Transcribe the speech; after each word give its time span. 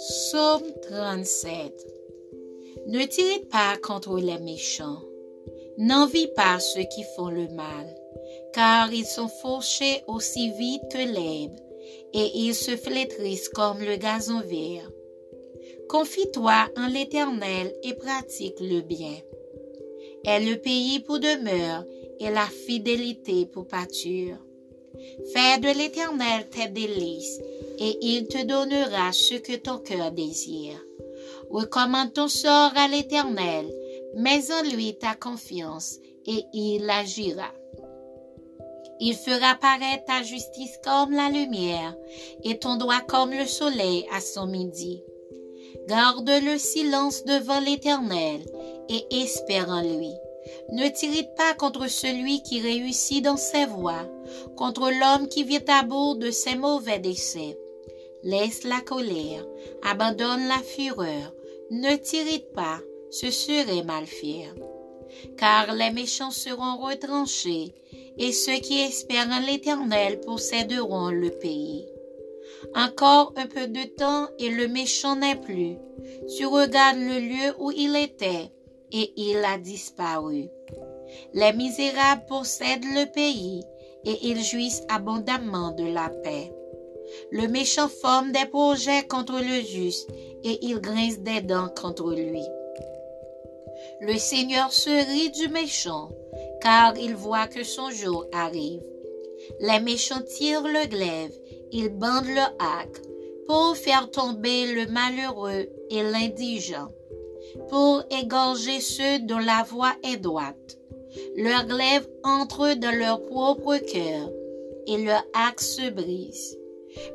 Psaume 0.00 0.62
37 0.88 1.74
Ne 2.86 3.04
tirez 3.04 3.40
pas 3.50 3.76
contre 3.76 4.18
les 4.18 4.38
méchants, 4.38 5.02
n'envie 5.76 6.28
pas 6.28 6.58
ceux 6.58 6.84
qui 6.84 7.04
font 7.14 7.28
le 7.28 7.48
mal, 7.48 7.94
car 8.54 8.90
ils 8.94 9.04
sont 9.04 9.28
fauchés 9.28 10.02
aussi 10.06 10.52
vite 10.52 10.80
que 10.90 10.96
l'herbe, 10.96 11.54
et 12.14 12.30
ils 12.34 12.54
se 12.54 12.78
flétrissent 12.78 13.50
comme 13.50 13.80
le 13.80 13.96
gazon 13.96 14.40
vert. 14.40 14.90
Confie-toi 15.90 16.70
en 16.78 16.86
l'Éternel 16.86 17.70
et 17.82 17.92
pratique 17.92 18.58
le 18.58 18.80
bien. 18.80 19.18
Est 20.24 20.40
le 20.40 20.56
pays 20.56 21.00
pour 21.00 21.20
demeure 21.20 21.84
et 22.20 22.30
la 22.30 22.46
fidélité 22.46 23.44
pour 23.44 23.66
pâture. 23.66 24.38
Fais 25.32 25.58
de 25.58 25.76
l'Éternel 25.78 26.48
tes 26.50 26.68
délices, 26.68 27.40
et 27.78 27.98
il 28.02 28.28
te 28.28 28.44
donnera 28.44 29.12
ce 29.12 29.34
que 29.34 29.56
ton 29.56 29.78
cœur 29.78 30.12
désire. 30.12 30.80
Recommande 31.50 32.12
ton 32.12 32.28
sort 32.28 32.72
à 32.76 32.88
l'Éternel, 32.88 33.66
mets 34.14 34.52
en 34.52 34.62
lui 34.70 34.96
ta 34.96 35.14
confiance, 35.14 35.98
et 36.26 36.44
il 36.52 36.88
agira. 36.88 37.52
Il 39.00 39.14
fera 39.14 39.54
paraître 39.54 40.04
ta 40.04 40.22
justice 40.22 40.78
comme 40.84 41.12
la 41.12 41.30
lumière, 41.30 41.96
et 42.44 42.58
ton 42.58 42.76
droit 42.76 43.00
comme 43.00 43.32
le 43.32 43.46
soleil 43.46 44.06
à 44.12 44.20
son 44.20 44.46
midi. 44.46 45.02
Garde 45.88 46.28
le 46.28 46.58
silence 46.58 47.24
devant 47.24 47.60
l'Éternel, 47.60 48.42
et 48.88 49.22
espère 49.22 49.70
en 49.70 49.80
lui. 49.82 50.12
Ne 50.70 50.88
t'irrite 50.88 51.34
pas 51.36 51.54
contre 51.54 51.88
celui 51.88 52.42
qui 52.42 52.60
réussit 52.60 53.22
dans 53.22 53.36
ses 53.36 53.66
voies, 53.66 54.08
contre 54.56 54.90
l'homme 54.90 55.28
qui 55.28 55.44
vient 55.44 55.60
à 55.68 55.82
bout 55.82 56.14
de 56.14 56.30
ses 56.30 56.56
mauvais 56.56 56.98
décès. 56.98 57.58
Laisse 58.22 58.64
la 58.64 58.80
colère, 58.80 59.46
abandonne 59.82 60.46
la 60.48 60.58
fureur, 60.58 61.34
ne 61.70 61.96
t'irrite 61.96 62.52
pas, 62.52 62.80
ce 63.10 63.30
serait 63.30 63.82
mal 63.82 64.06
faire. 64.06 64.54
Car 65.36 65.74
les 65.74 65.90
méchants 65.90 66.30
seront 66.30 66.76
retranchés, 66.76 67.74
et 68.18 68.32
ceux 68.32 68.58
qui 68.58 68.80
espèrent 68.80 69.28
en 69.30 69.40
l'Éternel 69.40 70.20
posséderont 70.20 71.10
le 71.10 71.30
pays. 71.30 71.86
Encore 72.74 73.32
un 73.36 73.46
peu 73.46 73.66
de 73.66 73.84
temps 73.84 74.28
et 74.38 74.50
le 74.50 74.68
méchant 74.68 75.16
n'est 75.16 75.36
plus. 75.36 75.76
Tu 76.36 76.46
regardes 76.46 76.98
le 76.98 77.18
lieu 77.18 77.54
où 77.58 77.70
il 77.70 77.96
était, 77.96 78.52
et 78.92 79.12
il 79.16 79.38
a 79.44 79.58
disparu. 79.58 80.48
Les 81.34 81.52
misérables 81.52 82.26
possèdent 82.28 82.84
le 82.84 83.10
pays, 83.10 83.62
et 84.04 84.16
ils 84.22 84.42
jouissent 84.42 84.82
abondamment 84.88 85.72
de 85.72 85.84
la 85.84 86.08
paix. 86.08 86.52
Le 87.30 87.48
méchant 87.48 87.88
forme 87.88 88.32
des 88.32 88.46
projets 88.46 89.06
contre 89.06 89.40
le 89.40 89.60
juste, 89.62 90.08
et 90.44 90.58
il 90.64 90.80
grince 90.80 91.18
des 91.18 91.40
dents 91.40 91.68
contre 91.68 92.14
lui. 92.14 92.42
Le 94.00 94.16
Seigneur 94.16 94.72
se 94.72 94.90
rit 94.90 95.30
du 95.30 95.48
méchant, 95.48 96.10
car 96.60 96.96
il 96.96 97.14
voit 97.14 97.48
que 97.48 97.64
son 97.64 97.90
jour 97.90 98.26
arrive. 98.32 98.82
Les 99.60 99.80
méchants 99.80 100.22
tirent 100.22 100.62
le 100.62 100.86
glaive, 100.86 101.32
ils 101.72 101.90
bandent 101.90 102.26
le 102.26 102.40
hack, 102.58 103.02
pour 103.46 103.76
faire 103.76 104.10
tomber 104.10 104.72
le 104.72 104.86
malheureux 104.86 105.68
et 105.90 106.02
l'indigent 106.02 106.92
pour 107.68 108.02
égorger 108.10 108.80
ceux 108.80 109.20
dont 109.20 109.38
la 109.38 109.62
voie 109.62 109.94
est 110.02 110.16
droite. 110.16 110.78
Leur 111.36 111.66
glaive 111.66 112.08
entre 112.22 112.74
dans 112.74 112.96
leur 112.96 113.24
propre 113.26 113.76
cœur, 113.78 114.30
et 114.86 115.04
leur 115.04 115.22
axe 115.34 115.76
se 115.76 115.90
brise. 115.90 116.56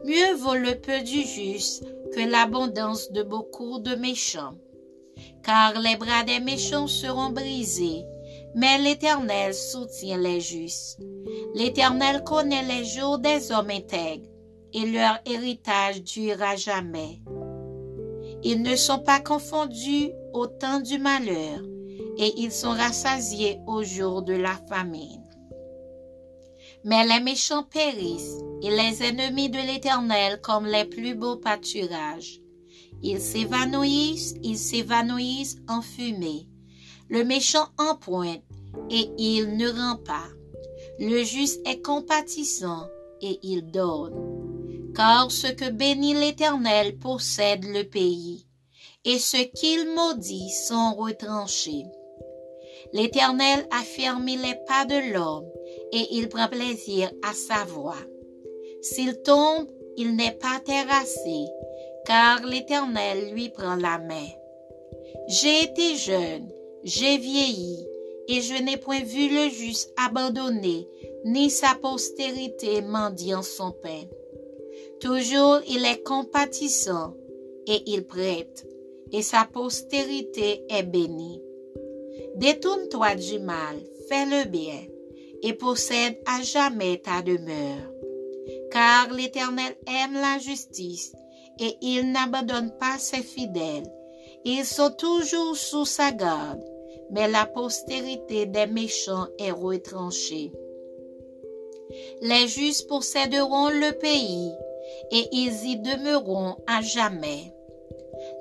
Mieux 0.05 0.33
vaut 0.35 0.55
le 0.55 0.75
peu 0.75 1.01
du 1.01 1.21
juste 1.21 1.85
que 2.13 2.29
l'abondance 2.29 3.11
de 3.11 3.23
beaucoup 3.23 3.79
de 3.79 3.95
méchants. 3.95 4.55
Car 5.43 5.79
les 5.79 5.95
bras 5.95 6.23
des 6.23 6.39
méchants 6.39 6.87
seront 6.87 7.29
brisés, 7.29 8.03
mais 8.55 8.77
l'Éternel 8.77 9.53
soutient 9.53 10.17
les 10.17 10.39
justes. 10.39 10.99
L'Éternel 11.55 12.23
connaît 12.23 12.63
les 12.63 12.85
jours 12.85 13.19
des 13.19 13.51
hommes 13.51 13.69
intègres, 13.69 14.29
et 14.73 14.85
leur 14.85 15.19
héritage 15.25 16.03
durera 16.03 16.55
jamais. 16.55 17.19
Ils 18.43 18.61
ne 18.61 18.75
sont 18.75 18.99
pas 18.99 19.19
confondus 19.19 20.11
au 20.35 20.47
temps 20.47 20.81
du 20.81 20.99
malheur, 20.99 21.61
et 22.17 22.33
ils 22.37 22.51
sont 22.51 22.71
rassasiés 22.71 23.59
au 23.67 23.83
jour 23.83 24.21
de 24.21 24.33
la 24.33 24.55
famine. 24.67 25.23
Mais 26.83 27.07
les 27.07 27.23
méchants 27.23 27.63
périssent, 27.63 28.37
et 28.61 28.69
les 28.69 29.01
ennemis 29.01 29.49
de 29.49 29.57
l'Éternel 29.57 30.41
comme 30.41 30.65
les 30.65 30.83
plus 30.85 31.15
beaux 31.15 31.37
pâturages. 31.37 32.41
Ils 33.01 33.21
s'évanouissent, 33.21 34.35
ils 34.43 34.57
s'évanouissent 34.57 35.57
en 35.69 35.81
fumée. 35.81 36.47
Le 37.09 37.23
méchant 37.23 37.67
empointe, 37.77 38.43
et 38.89 39.09
il 39.17 39.55
ne 39.55 39.69
rend 39.69 39.97
pas. 40.03 40.27
Le 40.99 41.23
juste 41.23 41.65
est 41.65 41.81
compatissant, 41.81 42.87
et 43.21 43.39
il 43.41 43.71
donne. 43.71 44.13
Car 44.93 45.31
ce 45.31 45.47
que 45.47 45.69
bénit 45.69 46.13
l'Éternel 46.13 46.97
possède 46.97 47.63
le 47.63 47.83
pays 47.83 48.44
et 49.05 49.19
ce 49.19 49.37
qu'il 49.37 49.87
maudit 49.89 50.49
sont 50.49 50.95
retranchés. 50.95 51.85
L'Éternel 52.91 53.67
a 53.71 53.83
fermé 53.83 54.35
les 54.35 54.55
pas 54.67 54.85
de 54.85 55.13
l'homme, 55.13 55.47
et 55.91 56.07
il 56.11 56.27
prend 56.27 56.47
plaisir 56.47 57.11
à 57.23 57.33
sa 57.33 57.63
voix. 57.65 58.03
S'il 58.81 59.21
tombe, 59.21 59.67
il 59.97 60.15
n'est 60.15 60.31
pas 60.31 60.59
terrassé, 60.63 61.45
car 62.05 62.45
l'Éternel 62.45 63.31
lui 63.31 63.49
prend 63.49 63.75
la 63.75 63.99
main. 63.99 64.27
J'ai 65.27 65.63
été 65.63 65.95
jeune, 65.95 66.49
j'ai 66.83 67.17
vieilli, 67.17 67.85
et 68.27 68.41
je 68.41 68.61
n'ai 68.61 68.77
point 68.77 69.01
vu 69.01 69.29
le 69.29 69.49
juste 69.49 69.93
abandonné, 69.97 70.87
ni 71.25 71.49
sa 71.49 71.75
postérité 71.81 72.81
mendiant 72.81 73.43
son 73.43 73.71
pain. 73.71 74.03
Toujours 74.99 75.59
il 75.67 75.85
est 75.85 76.03
compatissant, 76.03 77.15
et 77.67 77.81
il 77.87 78.05
prête 78.05 78.65
et 79.11 79.21
sa 79.21 79.45
postérité 79.45 80.63
est 80.69 80.83
bénie. 80.83 81.41
Détourne-toi 82.35 83.15
du 83.15 83.39
mal, 83.39 83.77
fais 84.07 84.25
le 84.25 84.47
bien, 84.47 84.81
et 85.41 85.53
possède 85.53 86.17
à 86.25 86.41
jamais 86.41 86.97
ta 86.97 87.21
demeure. 87.21 87.91
Car 88.71 89.13
l'Éternel 89.13 89.75
aime 89.87 90.13
la 90.13 90.37
justice, 90.39 91.13
et 91.59 91.77
il 91.81 92.11
n'abandonne 92.11 92.71
pas 92.79 92.97
ses 92.97 93.23
fidèles. 93.23 93.89
Ils 94.43 94.65
sont 94.65 94.91
toujours 94.91 95.55
sous 95.55 95.85
sa 95.85 96.11
garde, 96.11 96.63
mais 97.11 97.29
la 97.29 97.45
postérité 97.45 98.45
des 98.45 98.67
méchants 98.67 99.27
est 99.39 99.51
retranchée. 99.51 100.51
Les 102.21 102.47
justes 102.47 102.87
posséderont 102.87 103.69
le 103.69 103.91
pays, 103.97 104.51
et 105.11 105.27
ils 105.31 105.65
y 105.65 105.77
demeureront 105.77 106.57
à 106.67 106.81
jamais. 106.81 107.54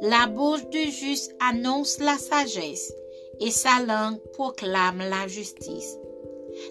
La 0.01 0.27
bouche 0.27 0.67
du 0.71 0.91
juste 0.91 1.35
annonce 1.41 1.99
la 1.99 2.19
sagesse 2.19 2.93
et 3.41 3.51
sa 3.51 3.81
langue 3.81 4.19
proclame 4.33 4.99
la 4.99 5.27
justice. 5.29 5.97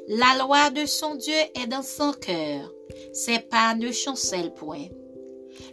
La 0.07 0.37
loi 0.39 0.69
de 0.69 0.85
son 0.85 1.15
Dieu 1.15 1.33
est 1.55 1.67
dans 1.67 1.83
son 1.83 2.13
cœur, 2.13 2.71
ses 3.11 3.39
pas 3.39 3.75
ne 3.75 3.91
chancellent 3.91 4.53
point. 4.53 4.87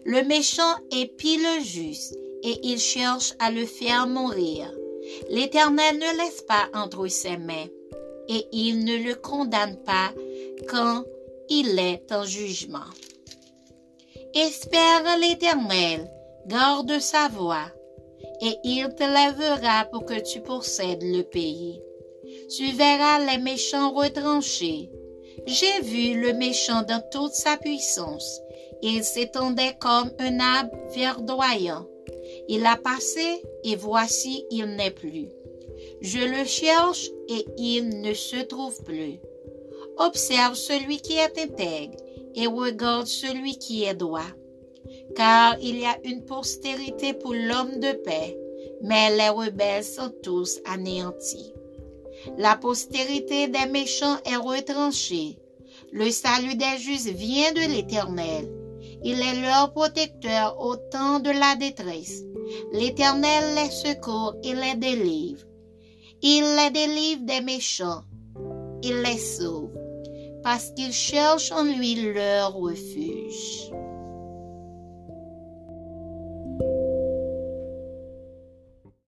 Le 0.05 0.22
méchant 0.22 0.75
épie 0.91 1.38
le 1.38 1.62
juste 1.62 2.16
et 2.43 2.59
il 2.62 2.78
cherche 2.78 3.34
à 3.38 3.50
le 3.50 3.67
faire 3.67 4.06
mourir. 4.06 4.72
L'Éternel 5.28 5.97
ne 5.97 6.19
laisse 6.19 6.43
pas 6.43 6.69
entre 6.75 7.06
ses 7.09 7.37
mains 7.37 7.67
et 8.28 8.47
il 8.53 8.84
ne 8.84 8.97
le 8.97 9.15
condamne 9.15 9.77
pas 9.84 10.12
quand 10.69 11.05
il 11.49 11.78
est 11.78 12.12
en 12.12 12.25
jugement. 12.25 12.79
Espère 14.35 15.19
l'Éternel 15.19 16.08
garde 16.46 16.98
sa 16.98 17.28
voix, 17.28 17.70
et 18.40 18.56
il 18.64 18.88
te 18.94 19.02
lèvera 19.02 19.84
pour 19.90 20.04
que 20.04 20.20
tu 20.20 20.40
possèdes 20.40 21.02
le 21.02 21.22
pays. 21.22 21.81
Tu 22.56 22.72
verras 22.72 23.19
les 23.26 23.38
méchants 23.38 23.92
retranchés. 23.92 24.90
J'ai 25.46 25.81
vu 25.82 26.20
le 26.20 26.32
méchant 26.32 26.82
dans 26.82 27.02
toute 27.10 27.32
sa 27.32 27.56
puissance. 27.56 28.40
Il 28.82 29.04
s'étendait 29.04 29.76
comme 29.78 30.10
un 30.19 30.40
arbre 30.40 30.76
verdoyant. 30.94 31.87
Il 32.48 32.64
a 32.66 32.76
passé, 32.76 33.43
et 33.64 33.76
voici, 33.76 34.44
il 34.50 34.66
n'est 34.76 34.90
plus. 34.90 35.28
Je 36.00 36.19
le 36.19 36.44
cherche, 36.44 37.10
et 37.28 37.46
il 37.58 38.00
ne 38.00 38.14
se 38.14 38.43
trouve 38.43 38.82
plus. 38.84 39.19
Observe 39.98 40.54
celui 40.54 40.98
qui 40.98 41.14
est 41.14 41.38
intègre, 41.38 41.96
et 42.34 42.46
regarde 42.46 43.06
celui 43.06 43.58
qui 43.58 43.84
est 43.84 43.94
droit 43.94 44.22
car 45.14 45.56
il 45.60 45.78
y 45.78 45.86
a 45.86 45.98
une 46.04 46.24
postérité 46.24 47.12
pour 47.14 47.32
l'homme 47.32 47.80
de 47.80 47.92
paix, 47.92 48.36
mais 48.82 49.16
les 49.16 49.28
rebelles 49.28 49.84
sont 49.84 50.12
tous 50.22 50.60
anéantis. 50.64 51.52
La 52.38 52.56
postérité 52.56 53.48
des 53.48 53.66
méchants 53.66 54.18
est 54.24 54.36
retranchée. 54.36 55.38
Le 55.92 56.10
salut 56.10 56.54
des 56.54 56.78
justes 56.78 57.08
vient 57.08 57.52
de 57.52 57.72
l'Éternel. 57.72 58.48
Il 59.02 59.20
est 59.20 59.40
leur 59.40 59.72
protecteur 59.72 60.60
au 60.60 60.76
temps 60.76 61.20
de 61.20 61.30
la 61.30 61.56
détresse. 61.56 62.22
L'Éternel 62.72 63.54
les 63.54 63.70
secourt 63.70 64.36
et 64.42 64.54
les 64.54 64.74
délivre. 64.76 65.44
Il 66.22 66.44
les 66.56 66.70
délivre 66.70 67.22
des 67.24 67.40
méchants. 67.40 68.02
Il 68.82 69.02
les 69.02 69.18
sauve 69.18 69.70
parce 70.42 70.70
qu'ils 70.70 70.92
cherchent 70.92 71.52
en 71.52 71.64
lui 71.64 72.12
leur 72.12 72.54
refuge. 72.54 73.70